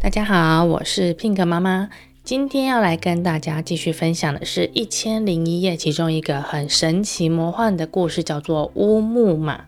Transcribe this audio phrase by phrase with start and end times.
[0.00, 1.88] 大家好，我是 Pink 妈妈。
[2.24, 9.64] 今天要来跟大家继续分享的是《一千零一夜》其中一个很神奇魔幻的故事，叫做乌木马。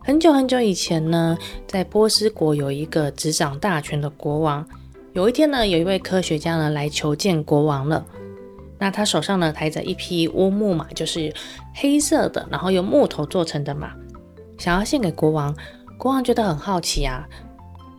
[0.00, 1.36] 很久很久以前呢，
[1.66, 4.66] 在波斯国有一个执掌大权的国王。
[5.12, 8.04] 有一天呢，有一位科学家呢来求见国王了。
[8.78, 11.32] 那他手上呢抬着一匹乌木马，就是
[11.74, 13.92] 黑色的，然后用木头做成的马，
[14.58, 15.54] 想要献给国王。
[15.98, 17.28] 国王觉得很好奇啊。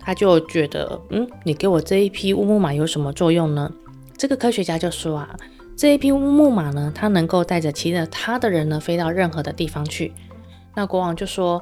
[0.05, 3.71] 他就觉得，嗯，你给我这一匹乌木马有什么作用呢？
[4.18, 5.34] 这个科学家就说啊，
[5.77, 10.12] 这一匹乌木马呢，它能够带着骑着它的人呢，飞到任何的地方去。
[10.76, 11.62] 那国王就说，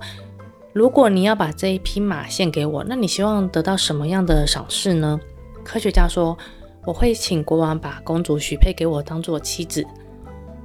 [0.74, 5.20] 如果你要把这一匹马献给我，那你希望得到什么样的赏识呢？
[5.64, 6.38] 科学家说，
[6.86, 9.86] 我会请国王把公主许配给我当做妻子。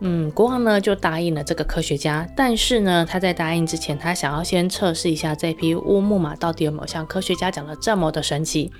[0.00, 8.70] 嗯，国王呢就答应了这个科学家，但是呢，他在答应之前，他想要先测试一下这匹乌木马到底有没有像科学家讲的这么的神奇。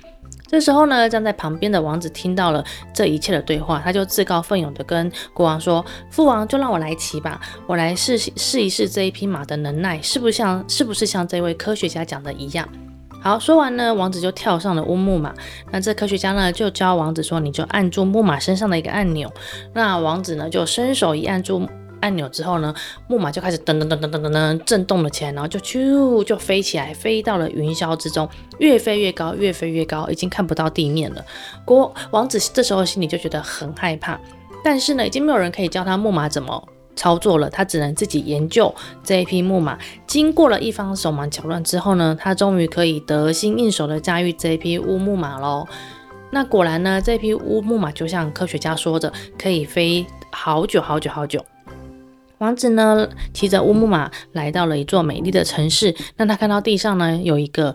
[0.45, 12.67] 这时候呢，站在旁边的王子听到了这一切的对话，他就自告奋勇的跟国王说：“父王，就让我来骑吧，我来试试一试这一匹马的能耐，是不是像是不是像这位科学家讲的一样。”
[13.19, 15.33] 好，说完呢，王子就跳上了乌木马。
[15.71, 19.31] 那这科学家呢，就教王子说：“你就按住木马身上的一个按钮。”
[19.73, 21.67] 那王子呢，就伸手一按住
[21.99, 22.73] 按钮之后呢，
[23.07, 31.25] 木马就开始噔噔噔噔噔噔噔震动了起来，然后就咻就飞起来，飞到了云霄之中，越飞越高，越飞越高，已经看不到地面了。
[31.65, 34.17] 国王子这时候心里就觉得很害怕，
[34.63, 39.77] 但是呢，已经没有人可以教他木马怎么操作了，他只能自己研究这一匹木马。
[40.05, 45.65] 经过了一番手忙脚乱之后呢，他终于可以得心应手的驾驭这一匹乌木马喽。
[46.31, 51.45] 那果然呢，这匹乌木马就像科学家说的，可以飞好久好久好久。
[52.39, 57.73] 王子呢，骑着乌木马来到了一座美丽的城市，那他看到地上呢有一个。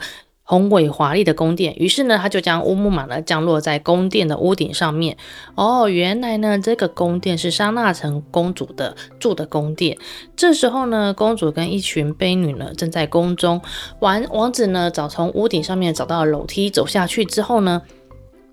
[0.52, 5.16] 宏伟华丽的宫殿，于是呢，他就将乌木马呢降落在宫殿的屋顶上面。
[5.54, 9.96] 哦，原来呢，这个宫殿是纱纳城公主的住的宫殿。
[10.36, 13.62] 这时候呢，公主跟一群婢女呢正在宫中。
[14.00, 17.80] 王王子呢，早从屋顶上面找到楼梯，走下去之后呢，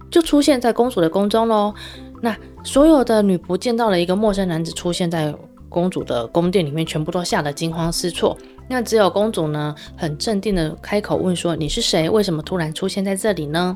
[0.10, 1.74] 就出现在公主的宫中喽。
[2.22, 2.34] 那
[2.64, 5.36] 所有的女仆见到了一个陌生男子出现在
[5.68, 8.38] 公主的宫殿里面，全部都吓得惊慌失措。
[8.70, 12.08] 那只有公主呢，很镇定的开口问说：“你是谁？
[12.10, 13.76] 为什么突然出现在这里呢？”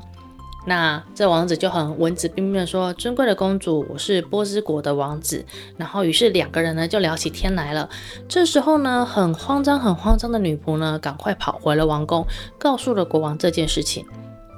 [0.66, 5.44] 那这王子就很文质彬彬的说：“尊贵的公主，我是波斯国的王子。”
[5.76, 7.90] 然后于是两个人呢就聊起天来了。
[8.30, 12.26] 这时候呢，很慌张、很慌张的女仆呢，赶快跑回了王宫，
[12.58, 14.06] 告诉了国王这件事情。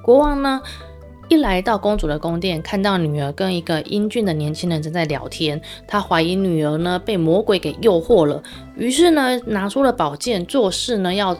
[0.03, 0.61] 国王呢，
[1.27, 8.43] 一来到公主的宫殿，看到女儿跟一个英俊的年轻人正在聊天，他怀疑女儿呢被魔鬼给诱惑了，
[8.75, 11.35] 于是呢拿出了宝剑，做事呢要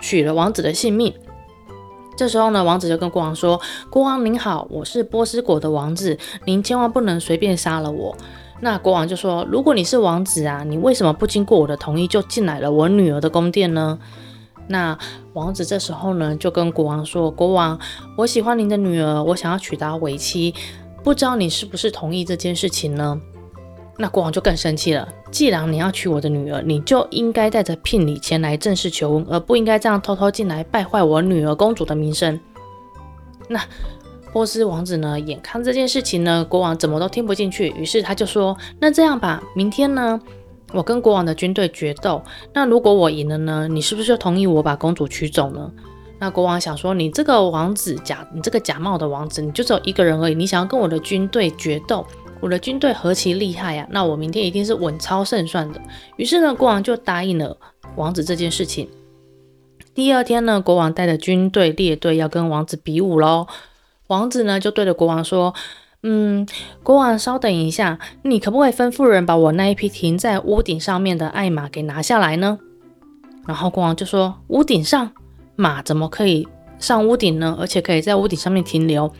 [0.00, 1.12] 取了王子的性命。
[2.16, 8.16] 这时候呢，王子就跟国王说：“国王您好，我是波斯国的王子，您千万不能随便杀了我。”
[8.60, 13.98] 那国王就说：“如果你是王子啊，你为什么不经过我的同意就进来了我女儿的宫殿呢？”
[14.68, 14.96] 那
[15.32, 17.78] 王子这时候呢，就跟国王说：“国王，
[18.16, 20.54] 我喜欢您的女儿，我想要娶她为妻，
[21.02, 23.20] 不知道你是不是同意这件事情呢？”
[24.00, 25.08] 那国王就更生气了。
[25.30, 32.38] 既然你要娶我的女儿，你就应该带着聘礼前来正式求婚，而不应该这样偷偷进来败坏我女儿公主的名声。
[33.48, 33.60] 那
[34.32, 40.20] 波斯王子呢，眼看这件事情呢，国王怎么都听不进去，于是他就说：“那这样吧，明天呢？”
[40.74, 43.66] 我跟国王的军队决斗，那如果我赢了呢？
[43.68, 45.72] 你是不是就同意我把公主娶走呢？
[46.18, 52.06] 那国王想说，你这个王子假，你这个假冒的王子，你就只有一个人而已，你想要跟我的军队决斗，
[52.40, 53.86] 我的军队何其厉害呀！
[53.90, 55.80] 那我明天一定是稳操胜算的。
[56.16, 57.56] 于是呢，国王就答应了
[57.96, 58.88] 王子这件事情。
[59.94, 63.46] 第二天呢，国王带着军队列队要跟王子比武喽。
[64.08, 65.54] 王子呢就对着国王说。
[66.10, 66.46] 嗯，
[66.82, 72.58] 国王，稍等一下，你可不可以吩咐人把我那一匹停在屋顶上面的爱马给拿下来呢？
[73.46, 75.10] 然后国王就说：“屋顶上，
[75.54, 77.54] 马怎么可以上屋顶呢？
[77.60, 79.12] 而且可以在屋顶上面停留？”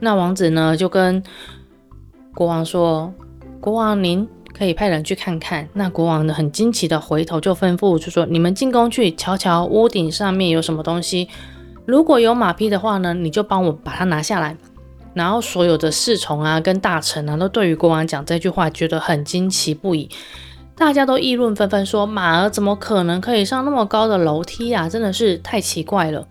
[0.00, 1.22] 那王子呢就跟
[2.34, 3.12] 国王说
[3.60, 11.28] ：“国王，您可以派人去看看。”那国王呢很惊奇的回头就吩咐就说：“你们进宫去瞧瞧屋顶上面有什么东西，
[11.84, 14.56] 如果有马匹的话呢，你就帮我把它拿下来。”
[15.14, 20.08] 然后所有的侍从啊，跟大臣啊，都对于国王讲这句话觉得很惊奇不已。
[20.76, 24.88] 大家都议论纷纷，说马儿怎么可能可以上那么高的楼梯啊？
[24.88, 26.26] 真的是太奇怪了。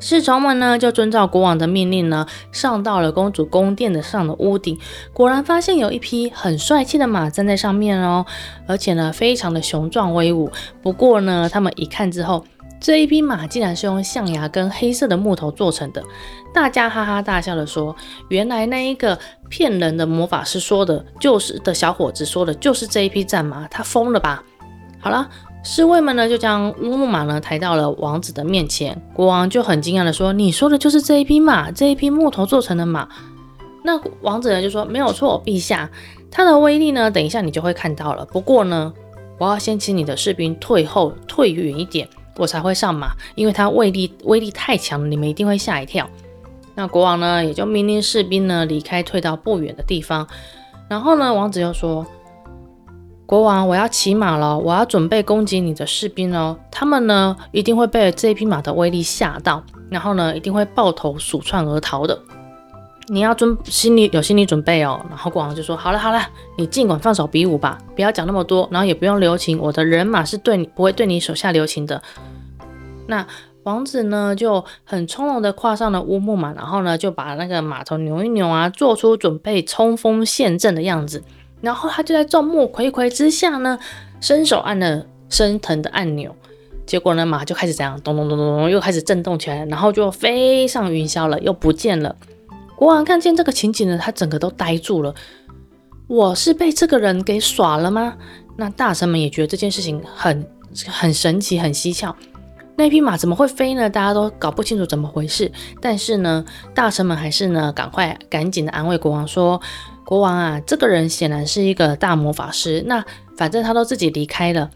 [0.00, 4.78] 侍从们呢就遵照国王的命令呢，上到了公主宫殿的上的屋顶，
[5.12, 8.26] 果然发现有一匹很帅气的马站在上面哦，
[8.66, 10.50] 而且呢非常的雄壮威武。
[10.82, 12.44] 不过呢，他们一看之后，
[12.84, 16.04] 这一匹马竟然是用象牙跟黑色的木头做成的，
[16.52, 17.96] 大家哈哈大笑的说
[18.28, 24.44] ：“原来那一个骗人的魔法师说的，就是的小伙子说的，就是这一匹战马，他疯了吧？”
[25.00, 25.26] 好了，
[25.62, 33.08] 侍卫们呢就将乌木马呢抬到了王子的面前，国王就很惊讶的说：“你说的就是这一匹马，这一匹木头做成的马？”
[33.82, 35.90] 那王子呢就说：“没有错，陛下，
[36.30, 38.26] 它的威力呢，等一下你就会看到了。
[38.26, 38.92] 不过呢，
[39.38, 46.08] 我要先请你的士兵退后，退远一点。”我才会上马，因为它威力威力太强了，你们一定会吓一跳。
[46.74, 50.26] 那国王呢，也就命令士兵呢离开，退到不远的地方。
[50.88, 52.04] 然后呢，王子又说
[53.26, 56.58] ：“国王，我要骑马了，我要准备攻击你的士兵了。
[56.70, 62.18] 他们呢，一定会被这匹马的威力吓到，然后呢，一定会抱头鼠窜而逃的。”
[63.08, 65.04] 你要准心里有心理准备哦。
[65.08, 66.20] 然后国王就说：“好了好了，
[66.56, 72.02] 你尽管放手比武吧，不要讲那么多，然后也不用留情，我的人马是对你不会对你手下留情的。”
[73.06, 73.26] 那
[73.64, 81.22] 王子呢就很从容的跨上了乌木马，然后呢就把那个马头扭一扭啊，做出准备冲锋陷阵的样子。
[81.60, 83.78] 然后他就在众目睽睽之下呢，
[84.20, 86.34] 伸手按了升腾的按钮，
[86.84, 92.14] 结果呢马就开始这样咚咚咚咚咚，又开始震动起来，然后就飞上云霄了，又不见了。
[92.76, 95.14] 国王看见这个情景呢，他整个都呆住了。
[96.06, 98.14] 我是被这个人给耍了吗？
[98.56, 100.46] 那大臣们也觉得这件事情很
[100.86, 102.14] 很神奇、很蹊跷。
[102.76, 103.88] 那匹马怎么会飞呢？
[103.88, 105.50] 大家都搞不清楚怎么回事。
[105.80, 106.44] 但是呢，
[106.74, 109.60] 大臣们还是呢，赶快赶紧的安慰国王说
[110.04, 112.82] ：“国王啊，这个人显然是一个大魔法师。
[112.86, 113.04] 那
[113.36, 114.68] 反正他都自己离开了，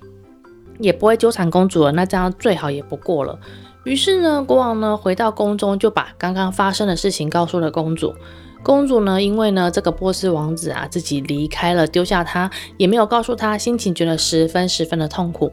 [0.78, 1.92] 也不会纠缠公主了。
[1.92, 3.38] 那这样最好也不过了。”
[3.88, 8.14] 于是呢，国王呢回到宫中，就把刚刚发生的事情告诉了公主。
[8.62, 15.50] 公主呢，因为呢这个波斯王子啊自己离开了，丢下她，也没有告诉她，心情觉得十分十分的痛苦。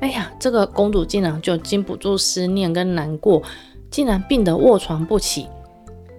[0.00, 3.42] 哎呀，这个公主竟然就禁不住思念跟难过，
[3.90, 5.46] 竟然病得卧床不起。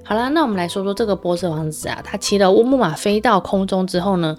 [0.04, 4.36] 好啦，那我们来说说这个波斯王子啊，他骑了乌木马飞到空中之后呢，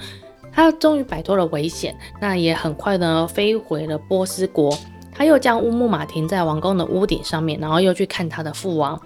[0.50, 4.76] 他终于摆脱了危险，那也很快的飞回了波斯国。
[5.20, 8.98] 他又将乌木马停在王宫的屋顶上面，然后又去看他的父王。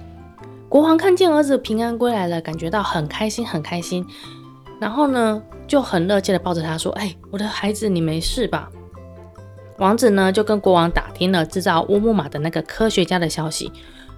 [0.69, 4.07] 国王看见儿子平安归来了，感觉到很开心，很开心。
[4.79, 8.71] 然后呢，就很热切地抱着他说：“哎，我的孩子，你没事吧？”
[9.79, 13.73] 王子呢，就跟国王打听了制造乌木马的那个科学家的消息。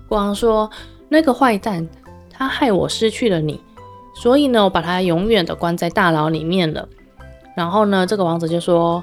[0.06, 0.70] 国王说
[1.08, 1.88] ：“那个坏蛋，
[2.30, 3.58] 他害我失去了你，
[4.14, 6.86] 所以呢，我把他永远的关在大牢里面了。”
[7.56, 9.02] 然后呢，这个王子就说。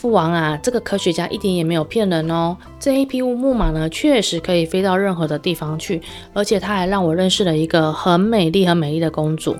[0.00, 2.56] 父王啊，这个科学家一点也没有骗人哦。
[2.78, 6.00] 这一匹乌木马呢，确实可以飞到任何的地方去，
[6.32, 9.56] 而且他还让我认识了一个很美丽、很美丽的公主。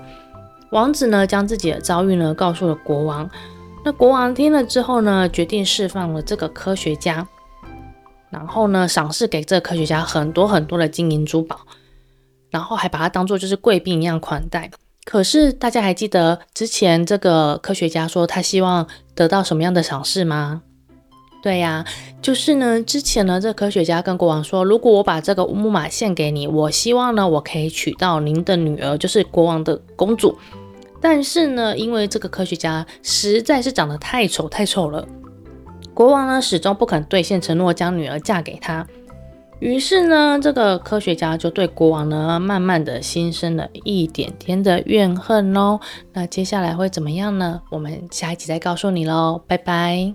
[0.71, 3.29] 王子呢，将自己的遭遇呢告诉了国王。
[3.85, 7.27] 那国王听了之后呢，决定释放了这个科学家，
[8.31, 11.59] 然后呢，赏赐给这个科学家很多很多的金银珠宝，
[12.51, 14.71] 然后还把他当做就是贵宾一样款待。
[15.05, 18.87] 可是大家还记得之前这个科学家说他希望
[19.19, 20.63] 得到什么样的赏识吗？
[21.43, 21.85] 对呀，
[22.23, 30.39] 就是呢，之前呢，这科学家跟国王说，如果我把这个木马献给你，我希望呢，我可以娶到您的女儿，就是国王的公主。
[31.01, 35.05] 但是呢，因为这个科学家实在是长得太丑太丑了，
[35.93, 38.87] 国王呢始终不肯兑现承诺，将女儿嫁给他。
[39.61, 45.81] 于是呢，这个科学家就对国王呢，慢慢的心生了一点点的怨恨喽。
[46.13, 47.61] 那接下来会怎么样呢？
[47.71, 50.15] 我们下一集再告诉你喽，拜拜。